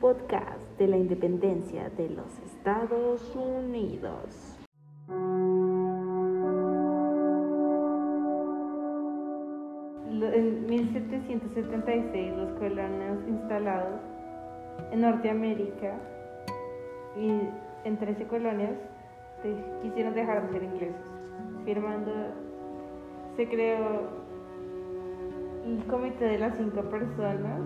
podcast 0.00 0.78
de 0.78 0.88
la 0.88 0.96
independencia 0.96 1.88
de 1.90 2.10
los 2.10 2.38
Estados 2.40 3.34
Unidos. 3.34 4.58
En 10.08 10.66
1776 10.66 12.36
los 12.36 12.52
colonos 12.52 13.28
instalados 13.28 14.00
en 14.90 15.00
Norteamérica 15.00 15.94
y 17.16 17.40
en 17.84 17.96
13 17.98 18.26
colonias 18.26 18.76
quisieron 19.82 20.14
dejar 20.14 20.46
de 20.46 20.52
ser 20.52 20.62
ingleses, 20.62 20.96
firmando, 21.64 22.12
se 23.36 23.48
creó 23.48 24.10
el 25.64 25.84
comité 25.86 26.24
de 26.24 26.38
las 26.38 26.56
cinco 26.56 26.82
personas 26.82 27.60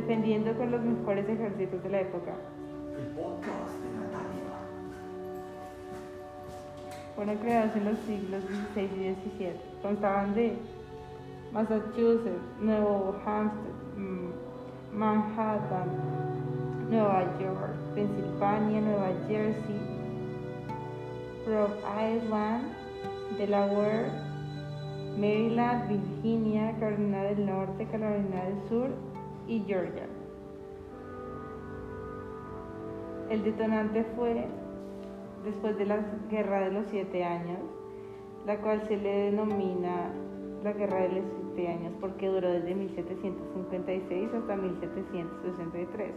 defendiendo 0.00 0.52
con 0.56 0.70
los 0.70 0.80
mejores 0.80 1.28
ejércitos 1.28 1.82
de 1.82 1.90
la 1.90 2.00
época. 2.02 2.32
El 2.96 3.06
podcast 3.16 3.74
de 3.82 3.90
Natalia. 3.98 4.48
Fueron 7.16 7.36
creados 7.38 7.76
en 7.76 7.84
los 7.84 7.98
siglos 8.06 8.42
XVI 8.44 8.84
y 8.84 9.14
XVII. 9.14 9.60
Constaban 9.82 10.34
de 10.34 10.56
Massachusetts, 11.52 12.42
Nuevo 12.60 13.16
Hampshire, 13.26 13.74
mm, 13.96 14.98
Manhattan, 14.98 15.88
Nueva 16.90 17.24
York, 17.40 17.74
Pensilvania, 17.96 18.80
Nueva 18.80 19.08
Jersey, 19.26 19.80
Rhode 21.44 21.76
Island, 22.14 22.64
Delaware, 23.36 24.12
Maryland, 25.18 25.88
Virginia, 25.88 26.76
Carolina 26.78 27.24
del 27.24 27.46
Norte, 27.46 27.84
Carolina 27.86 28.44
del 28.44 28.68
Sur 28.68 29.08
y 29.48 29.60
Georgia. 29.66 30.06
El 33.30 33.42
detonante 33.42 34.04
fue 34.14 34.46
después 35.44 35.76
de 35.76 35.86
la 35.86 35.98
Guerra 36.30 36.60
de 36.60 36.72
los 36.72 36.86
Siete 36.86 37.24
Años, 37.24 37.58
la 38.46 38.58
cual 38.60 38.86
se 38.86 38.96
le 38.96 39.30
denomina 39.30 40.12
la 40.62 40.72
Guerra 40.72 41.00
de 41.00 41.08
los 41.08 41.24
Siete 41.54 41.72
Años 41.72 41.92
porque 42.00 42.28
duró 42.28 42.50
desde 42.50 42.74
1756 42.74 44.30
hasta 44.34 44.56
1763. 44.56 46.10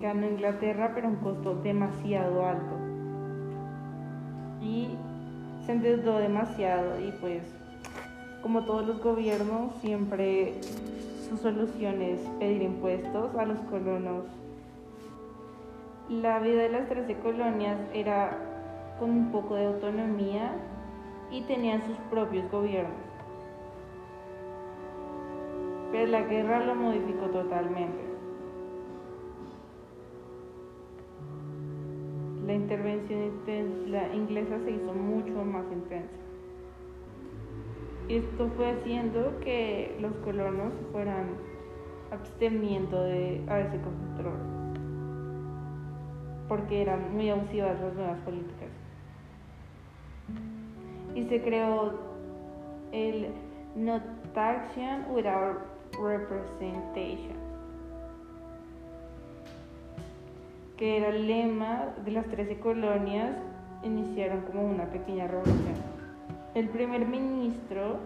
Ganó 0.00 0.26
Inglaterra 0.28 0.92
pero 0.94 1.08
un 1.08 1.16
costo 1.16 1.56
demasiado 1.56 2.46
alto 2.46 2.76
y 4.60 4.96
se 5.64 5.72
endeudó 5.72 6.18
demasiado 6.18 7.00
y 7.00 7.12
pues 7.20 7.42
como 8.42 8.64
todos 8.64 8.86
los 8.86 9.02
gobiernos 9.02 9.74
siempre 9.80 10.54
su 11.28 11.36
solución 11.36 12.00
es 12.00 12.20
pedir 12.38 12.62
impuestos 12.62 13.34
a 13.34 13.44
los 13.44 13.58
colonos. 13.60 14.24
La 16.08 16.38
vida 16.38 16.62
de 16.62 16.70
las 16.70 16.88
13 16.88 17.16
colonias 17.18 17.78
era 17.92 18.38
con 18.98 19.10
un 19.10 19.30
poco 19.30 19.54
de 19.54 19.66
autonomía 19.66 20.52
y 21.30 21.42
tenían 21.42 21.82
sus 21.82 21.96
propios 22.10 22.50
gobiernos. 22.50 22.96
Pero 25.92 26.06
la 26.06 26.22
guerra 26.22 26.64
lo 26.64 26.74
modificó 26.74 27.26
totalmente. 27.26 28.08
La 32.46 32.54
intervención 32.54 33.32
inglesa 34.14 34.58
se 34.64 34.70
hizo 34.70 34.94
mucho 34.94 35.44
más 35.44 35.64
intensa. 35.70 36.27
Esto 38.08 38.48
fue 38.56 38.70
haciendo 38.70 39.38
que 39.40 39.94
los 40.00 40.14
colonos 40.24 40.72
fueran 40.92 41.26
absteniendo 42.10 43.02
de, 43.02 43.44
a 43.48 43.60
ese 43.60 43.78
control, 43.82 44.38
porque 46.48 46.80
eran 46.80 47.12
muy 47.12 47.28
abusivas 47.28 47.78
las 47.78 47.92
nuevas 47.92 48.18
políticas. 48.20 48.70
Y 51.14 51.24
se 51.24 51.42
creó 51.42 51.92
el 52.92 53.28
No 53.76 54.00
Taxation 54.32 55.04
Without 55.10 55.58
Representation, 56.02 57.36
que 60.78 60.96
era 60.96 61.08
el 61.08 61.26
lema 61.26 61.94
de 62.06 62.12
las 62.12 62.26
13 62.28 62.58
colonias, 62.58 63.36
iniciaron 63.82 64.40
como 64.46 64.64
una 64.64 64.86
pequeña 64.86 65.26
revolución 65.26 65.97
el 66.54 66.68
primer 66.68 67.06
ministro 67.06 67.98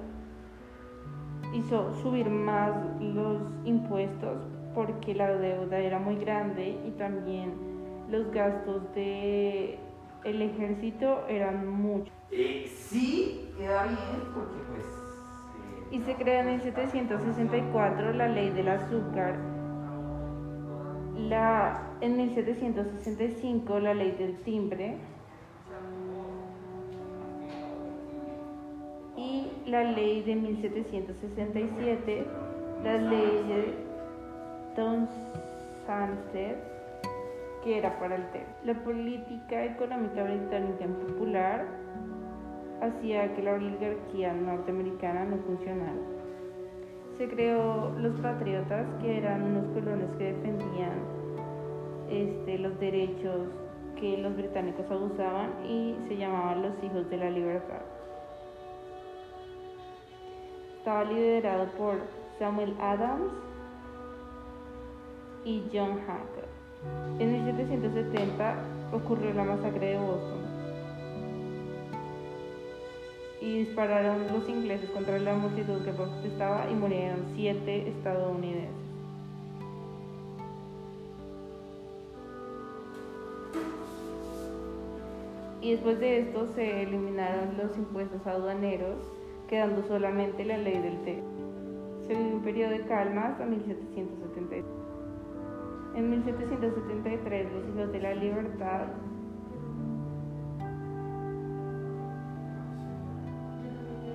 hizo 1.54 1.94
subir 2.02 2.28
más 2.28 2.72
los 3.00 3.42
impuestos 3.64 4.42
porque 4.74 5.14
la 5.14 5.32
deuda 5.32 5.78
era 5.78 5.98
muy 5.98 6.16
grande 6.16 6.78
y 6.86 6.90
también 6.92 7.52
los 8.10 8.30
gastos 8.32 8.82
de 8.94 9.78
el 10.24 10.42
ejército 10.42 11.26
eran 11.28 11.68
muchos. 11.68 12.12
Eh, 12.30 12.70
sí, 12.74 13.50
queda 13.58 13.84
bien 13.84 13.98
porque 14.34 14.58
pues... 14.70 14.84
Eh, 14.84 15.96
y 15.96 16.00
se 16.00 16.14
creó 16.14 16.40
en 16.40 16.46
1764 16.58 18.12
la 18.12 18.28
ley 18.28 18.50
del 18.50 18.68
azúcar, 18.68 19.36
la, 21.16 21.82
en 22.00 22.16
1765 22.16 23.78
la 23.80 23.94
ley 23.94 24.12
del 24.12 24.38
timbre, 24.38 24.96
la 29.72 29.84
ley 29.84 30.22
de 30.22 30.34
1767, 30.34 32.26
la 32.84 32.96
ley 32.98 33.42
de 33.48 33.74
Townsend, 34.76 36.58
que 37.64 37.78
era 37.78 37.98
para 37.98 38.16
el 38.16 38.30
té. 38.32 38.44
La 38.66 38.74
política 38.84 39.64
económica 39.64 40.24
británica 40.24 40.84
en 40.84 40.92
popular 40.92 41.66
hacía 42.82 43.34
que 43.34 43.42
la 43.42 43.54
oligarquía 43.54 44.34
norteamericana 44.34 45.24
no 45.24 45.38
funcionara. 45.38 46.02
Se 47.16 47.26
creó 47.28 47.94
los 47.98 48.20
patriotas, 48.20 48.86
que 49.00 49.16
eran 49.16 49.42
unos 49.42 49.68
colonos 49.68 50.14
que 50.18 50.34
defendían 50.34 51.00
este, 52.10 52.58
los 52.58 52.78
derechos 52.78 53.48
que 53.98 54.18
los 54.18 54.36
británicos 54.36 54.84
abusaban 54.90 55.64
y 55.64 55.96
se 56.08 56.18
llamaban 56.18 56.60
los 56.60 56.84
hijos 56.84 57.08
de 57.08 57.16
la 57.16 57.30
libertad 57.30 58.01
estaba 60.82 61.04
liderado 61.04 61.66
por 61.78 61.94
Samuel 62.40 62.74
Adams 62.80 63.30
y 65.44 65.62
John 65.72 66.00
Hancock. 66.04 67.20
En 67.20 67.44
1770 67.44 68.56
ocurrió 68.92 69.32
la 69.32 69.44
masacre 69.44 69.90
de 69.90 69.98
Boston 69.98 70.40
y 73.40 73.58
dispararon 73.58 74.26
los 74.32 74.48
ingleses 74.48 74.90
contra 74.90 75.20
la 75.20 75.34
multitud 75.34 75.84
que 75.84 75.92
protestaba 75.92 76.68
y 76.68 76.74
murieron 76.74 77.26
siete 77.36 77.88
estadounidenses. 77.88 78.74
Y 85.60 85.70
después 85.70 86.00
de 86.00 86.18
esto 86.22 86.48
se 86.56 86.82
eliminaron 86.82 87.56
los 87.56 87.76
impuestos 87.76 88.26
aduaneros 88.26 88.96
quedando 89.52 89.82
solamente 89.86 90.46
la 90.46 90.56
ley 90.56 90.78
del 90.78 90.96
té. 91.04 91.22
Se 92.06 92.14
vivió 92.14 92.36
un 92.36 92.42
periodo 92.42 92.70
de 92.70 92.80
calma 92.86 93.26
hasta 93.26 93.44
1773. 93.44 94.64
En 95.94 96.08
1773 96.08 97.52
los 97.52 97.68
hijos 97.68 97.92
de 97.92 98.00
la 98.00 98.14
libertad 98.14 98.86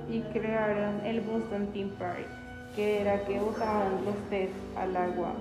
y 0.10 0.22
crearon 0.34 1.06
el 1.06 1.22
Boston 1.22 1.68
Tea 1.72 1.88
Party, 2.00 2.24
que 2.76 3.02
era 3.02 3.24
que 3.26 3.40
botaban 3.40 4.06
los 4.06 4.16
tés 4.32 4.50
al 4.76 4.98
agua 4.98 5.34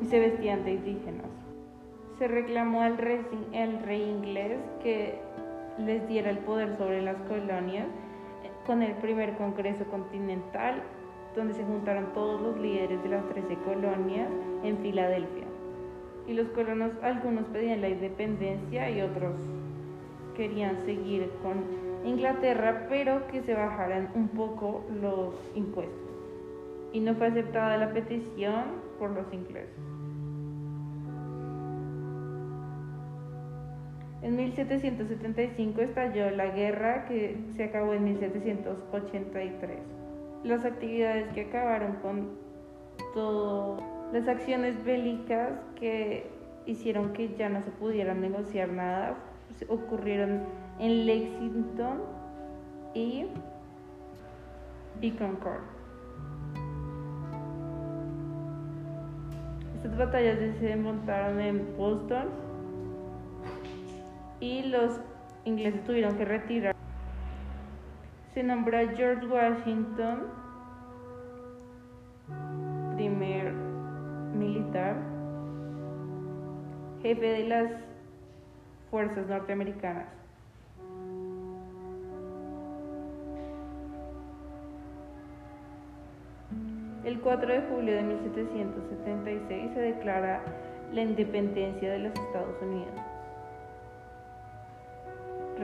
y 0.00 0.06
se 0.06 0.20
vestían 0.20 0.64
de 0.64 0.74
indígenas. 0.74 1.26
Se 2.20 2.28
reclamó 2.28 2.82
al 2.82 2.96
rey, 2.96 3.22
el 3.52 3.82
rey 3.82 4.08
inglés 4.08 4.60
que 4.84 5.18
les 5.78 6.06
diera 6.06 6.30
el 6.30 6.38
poder 6.38 6.78
sobre 6.78 7.02
las 7.02 7.16
colonias 7.22 7.88
con 8.66 8.82
el 8.82 8.92
primer 8.94 9.36
Congreso 9.36 9.84
Continental, 9.86 10.82
donde 11.36 11.54
se 11.54 11.64
juntaron 11.64 12.12
todos 12.14 12.40
los 12.40 12.58
líderes 12.58 13.02
de 13.02 13.08
las 13.08 13.26
13 13.28 13.56
colonias 13.64 14.28
en 14.62 14.78
Filadelfia. 14.78 15.44
Y 16.26 16.32
los 16.32 16.48
colonos, 16.48 16.92
algunos 17.02 17.44
pedían 17.46 17.80
la 17.80 17.88
independencia 17.88 18.90
y 18.90 19.02
otros 19.02 19.34
querían 20.36 20.80
seguir 20.84 21.30
con 21.42 21.64
Inglaterra, 22.04 22.86
pero 22.88 23.26
que 23.28 23.42
se 23.42 23.54
bajaran 23.54 24.10
un 24.14 24.28
poco 24.28 24.84
los 25.00 25.34
impuestos. 25.54 25.94
Y 26.92 27.00
no 27.00 27.14
fue 27.14 27.28
aceptada 27.28 27.76
la 27.76 27.92
petición 27.92 28.64
por 28.98 29.10
los 29.10 29.32
ingleses. 29.32 29.93
En 34.24 34.36
1775 34.36 35.82
estalló 35.82 36.30
la 36.30 36.46
guerra 36.46 37.04
que 37.04 37.36
se 37.54 37.64
acabó 37.64 37.92
en 37.92 38.04
1783. 38.04 39.78
Las 40.44 40.64
actividades 40.64 41.28
que 41.34 41.42
acabaron 41.42 41.96
con 41.96 42.30
todas 43.12 43.82
las 44.14 44.26
acciones 44.26 44.82
bélicas 44.82 45.50
que 45.78 46.26
hicieron 46.64 47.12
que 47.12 47.34
ya 47.36 47.50
no 47.50 47.60
se 47.60 47.70
pudiera 47.72 48.14
negociar 48.14 48.70
nada 48.70 49.14
ocurrieron 49.68 50.40
en 50.78 51.04
Lexington 51.04 52.00
y, 52.94 53.26
y 55.02 55.10
Concord. 55.10 55.64
Estas 59.76 59.98
batallas 59.98 60.38
se 60.58 60.76
montaron 60.76 61.40
en 61.40 61.76
Boston 61.76 62.43
y 64.44 64.62
los 64.64 65.00
ingleses 65.46 65.82
tuvieron 65.84 66.16
que 66.18 66.24
retirar. 66.26 66.74
Se 68.34 68.42
nombró 68.42 68.78
George 68.94 69.26
Washington 69.26 70.24
primer 72.94 73.52
militar, 74.34 74.96
jefe 77.02 77.26
de 77.26 77.48
las 77.48 77.70
fuerzas 78.90 79.26
norteamericanas. 79.26 80.08
El 87.04 87.20
4 87.20 87.48
de 87.48 87.60
julio 87.62 87.94
de 87.94 88.02
1776 88.02 89.70
se 89.74 89.80
declara 89.80 90.42
la 90.92 91.02
independencia 91.02 91.92
de 91.92 91.98
los 91.98 92.12
Estados 92.14 92.60
Unidos. 92.62 93.13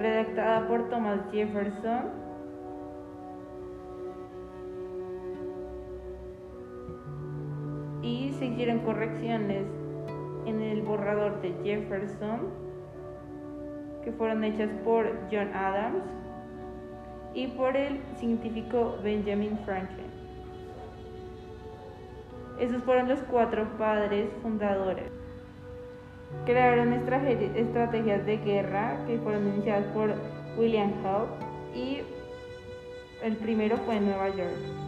Redactada 0.01 0.67
por 0.67 0.89
Thomas 0.89 1.21
Jefferson, 1.31 2.07
y 8.01 8.33
se 8.33 8.47
hicieron 8.47 8.79
correcciones 8.79 9.67
en 10.47 10.63
el 10.63 10.81
borrador 10.81 11.43
de 11.43 11.53
Jefferson 11.63 12.49
que 14.03 14.11
fueron 14.13 14.43
hechas 14.43 14.71
por 14.85 15.07
John 15.31 15.55
Adams 15.55 16.05
y 17.35 17.49
por 17.49 17.77
el 17.77 18.01
científico 18.17 18.97
Benjamin 19.05 19.59
Franklin. 19.67 20.07
Esos 22.59 22.83
fueron 22.85 23.07
los 23.09 23.21
cuatro 23.25 23.67
padres 23.77 24.31
fundadores. 24.43 25.20
Crearon 26.45 26.93
estrategias 26.93 28.25
de 28.27 28.37
guerra 28.39 29.05
que 29.07 29.19
fueron 29.19 29.49
iniciadas 29.49 29.85
por 29.93 30.15
William 30.59 30.93
Howe 31.05 31.29
y 31.75 32.03
el 33.23 33.37
primero 33.37 33.77
fue 33.79 33.97
en 33.97 34.07
Nueva 34.07 34.29
York. 34.31 34.81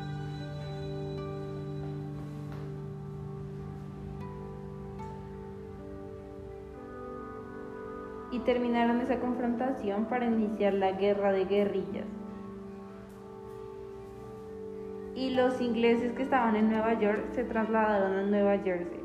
y 8.32 8.38
terminaron 8.40 9.00
esa 9.02 9.20
confrontación 9.20 10.06
para 10.06 10.24
iniciar 10.24 10.72
la 10.72 10.92
guerra 10.92 11.32
de 11.32 11.44
guerrillas. 11.44 12.06
Y 15.14 15.34
los 15.34 15.60
ingleses 15.60 16.12
que 16.14 16.22
estaban 16.22 16.56
en 16.56 16.70
Nueva 16.70 16.98
York 16.98 17.26
se 17.32 17.44
trasladaron 17.44 18.16
a 18.16 18.22
Nueva 18.22 18.56
Jersey. 18.58 19.01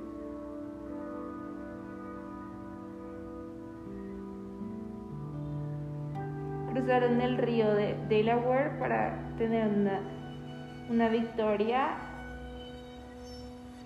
Cruzaron 6.87 7.19
el 7.19 7.37
río 7.37 7.75
de 7.75 7.97
Delaware 8.07 8.79
para 8.79 9.13
tener 9.37 9.67
una, 9.67 9.99
una 10.89 11.09
victoria 11.09 11.97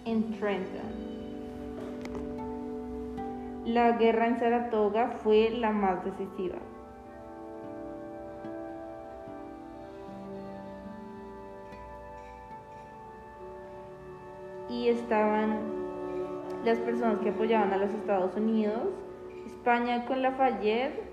en 0.05 0.31
Trenton. 0.33 0.81
La 3.65 3.93
guerra 3.93 4.27
en 4.27 4.37
Saratoga 4.37 5.17
fue 5.23 5.49
la 5.49 5.71
más 5.71 6.05
decisiva. 6.05 6.57
Y 14.69 14.89
estaban 14.89 15.57
las 16.63 16.77
personas 16.77 17.17
que 17.21 17.29
apoyaban 17.29 17.73
a 17.73 17.77
los 17.77 17.89
Estados 17.89 18.35
Unidos, 18.35 18.89
España 19.47 20.05
con 20.05 20.21
Lafayette, 20.21 21.11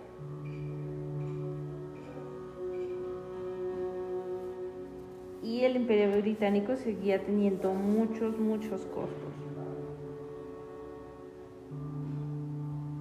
y 5.49 5.65
el 5.65 5.77
imperio 5.77 6.21
británico 6.21 6.77
seguía 6.77 7.25
teniendo 7.25 7.73
muchos, 7.73 8.39
muchos 8.39 8.85
costos. 8.85 9.33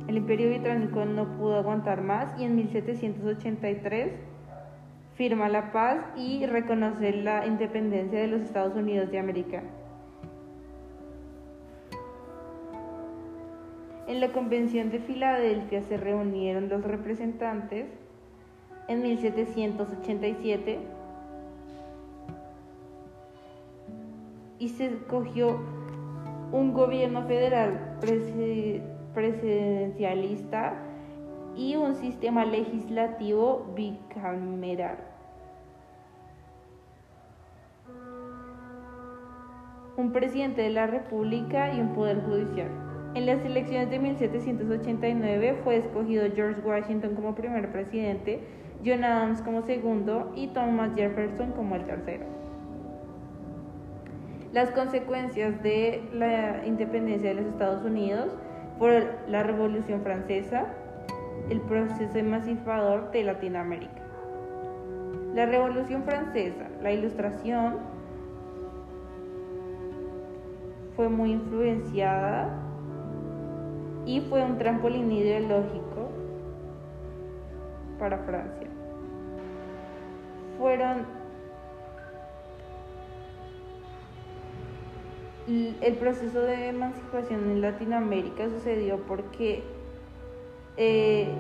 El 0.08 0.16
imperio 0.16 0.48
británico 0.48 1.04
no 1.04 1.38
pudo 1.38 1.58
aguantar 1.58 2.02
más 2.02 2.40
y 2.40 2.46
en 2.46 2.56
1783 2.56 4.14
firma 5.16 5.50
la 5.50 5.74
paz 5.74 5.98
y 6.16 6.46
reconoce 6.46 7.12
la 7.22 7.46
independencia 7.46 8.18
de 8.18 8.28
los 8.28 8.44
Estados 8.44 8.76
Unidos 8.78 9.12
de 9.12 9.20
América. 9.20 9.64
En 14.08 14.22
la 14.22 14.32
Convención 14.32 14.90
de 14.90 15.00
Filadelfia 15.00 15.82
se 15.82 15.98
reunieron 15.98 16.70
los 16.70 16.82
representantes 16.86 17.88
en 18.88 19.02
1787 19.02 20.97
y 24.60 24.70
se 24.70 24.86
escogió 24.86 25.60
un 26.52 26.74
gobierno 26.74 27.24
federal 27.24 27.98
presidencial 28.00 28.98
presidencialista 29.18 30.76
y 31.56 31.76
un 31.76 31.96
sistema 31.96 32.46
legislativo 32.46 33.66
bicameral. 33.76 34.98
Un 39.98 40.12
presidente 40.12 40.62
de 40.62 40.70
la 40.70 40.86
República 40.86 41.74
y 41.74 41.80
un 41.80 41.96
poder 41.96 42.22
judicial. 42.22 42.70
En 43.16 43.26
las 43.26 43.44
elecciones 43.44 43.90
de 43.90 43.98
1789 43.98 45.62
fue 45.64 45.78
escogido 45.78 46.28
George 46.36 46.62
Washington 46.62 47.16
como 47.16 47.34
primer 47.34 47.72
presidente, 47.72 48.40
John 48.86 49.04
Adams 49.04 49.42
como 49.42 49.64
segundo 49.64 50.32
y 50.36 50.50
Thomas 50.50 50.92
Jefferson 50.96 51.54
como 51.54 51.76
el 51.76 51.86
tercero. 51.88 52.26
Las 54.54 54.72
consecuencias 54.72 55.62
de 55.62 56.08
la 56.14 56.66
independencia 56.66 57.30
de 57.30 57.36
los 57.36 57.46
Estados 57.46 57.84
Unidos 57.84 58.38
por 58.80 58.92
la 59.28 59.44
Revolución 59.44 60.02
Francesa, 60.02 60.68
el 61.50 61.62
proceso 61.62 62.18
emancipador 62.18 63.12
de 63.12 63.24
Latinoamérica. 63.24 64.02
La 65.34 65.46
Revolución 65.46 66.04
Francesa, 66.04 66.68
la 66.82 66.92
Ilustración, 66.92 67.76
fue 70.96 71.10
muy 71.10 71.34
influenciada 71.34 72.50
y 74.06 74.22
fue 74.22 74.44
un 74.44 74.58
trampolín 74.58 75.12
ideológico 75.12 76.10
para 78.00 78.18
Francia. 78.20 78.68
Fueron 80.58 81.17
el 85.48 85.96
proceso 85.96 86.42
de 86.42 86.70
emancipación 86.70 87.52
en 87.52 87.62
Latinoamérica 87.62 88.50
sucedió 88.50 88.98
porque 89.08 89.64
eh, 90.76 91.34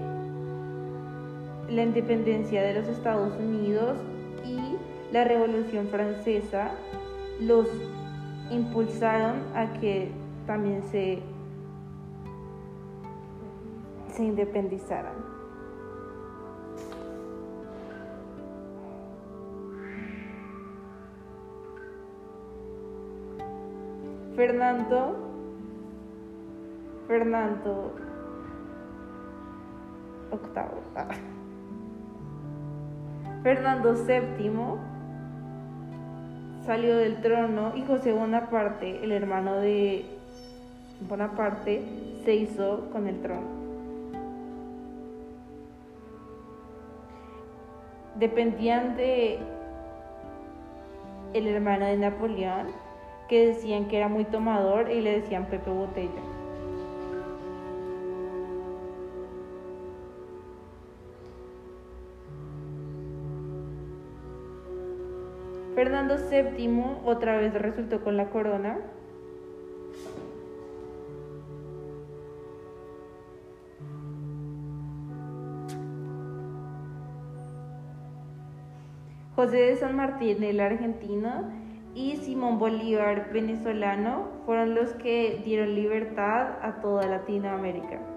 la 1.70 1.84
independencia 1.84 2.64
de 2.64 2.74
los 2.76 2.88
Estados 2.88 3.34
Unidos 3.38 3.98
y 4.46 4.78
la 5.12 5.26
Revolución 5.26 5.90
Francesa 5.90 6.72
los 7.42 7.68
impulsaron 8.50 9.44
a 9.54 9.74
que 9.80 10.10
también 10.46 10.84
se, 10.84 11.20
se 14.14 14.24
independizaran. 14.24 15.37
Fernando, 24.38 25.16
Fernando 27.08 27.96
octavo, 30.30 30.80
ah. 30.96 31.08
Fernando 33.42 33.96
VII 33.96 34.52
salió 36.68 36.98
del 36.98 37.20
trono 37.22 37.76
y 37.76 37.84
José 37.84 38.14
Bonaparte, 38.14 39.04
el 39.04 39.12
hermano 39.12 39.56
de 39.56 40.06
Bonaparte, 41.10 41.82
se 42.24 42.36
hizo 42.36 42.92
con 42.92 43.08
el 43.08 43.20
trono. 43.24 43.48
Dependían 48.20 48.96
de 48.98 49.40
el 51.34 51.48
hermano 51.48 51.88
de 51.88 51.98
Napoleón 51.98 52.87
que 53.28 53.48
decían 53.48 53.88
que 53.88 53.98
era 53.98 54.08
muy 54.08 54.26
tomador 54.26 54.90
y 54.90 55.02
le 55.02 55.20
decían 55.20 55.46
Pepe 55.46 55.70
Botella. 55.70 56.22
Fernando 65.76 66.16
VII 66.18 66.84
otra 67.06 67.38
vez 67.38 67.54
resultó 67.54 68.02
con 68.04 68.18
la 68.18 68.30
corona. 68.32 68.80
José 79.36 79.58
de 79.58 79.76
San 79.76 79.96
Martín, 79.96 80.42
el 80.42 80.60
argentino, 80.60 81.52
y 81.98 82.16
Simón 82.18 82.60
Bolívar, 82.60 83.32
venezolano, 83.34 84.28
fueron 84.46 84.76
los 84.76 84.92
que 84.94 85.42
dieron 85.44 85.74
libertad 85.74 86.60
a 86.62 86.80
toda 86.80 87.08
Latinoamérica. 87.08 88.17